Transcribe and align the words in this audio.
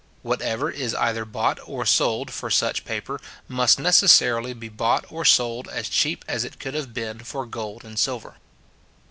Whatever 0.23 0.71
is 0.71 0.95
either 0.95 1.25
bought 1.25 1.59
or 1.63 1.85
sold 1.85 2.31
for 2.31 2.49
such 2.49 2.85
paper, 2.85 3.21
must 3.47 3.77
necessarily 3.77 4.51
be 4.51 4.67
bought 4.67 5.05
or 5.11 5.23
sold 5.23 5.67
as 5.67 5.87
cheap 5.87 6.25
as 6.27 6.43
it 6.43 6.59
could 6.59 6.73
have 6.73 6.91
been 6.91 7.19
for 7.19 7.45
gold 7.45 7.85
and 7.85 7.99
silver. 7.99 8.37